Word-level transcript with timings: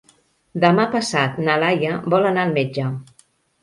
Demà 0.63 0.85
passat 0.95 1.39
na 1.45 1.59
Laia 1.67 2.03
vol 2.17 2.29
anar 2.35 2.49
al 2.51 2.61
metge. 2.61 2.93